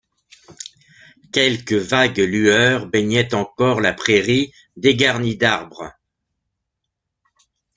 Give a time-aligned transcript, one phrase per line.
[1.31, 5.93] Quelques vagues lueurs baignaient encore la prairie dégarnie d’arbres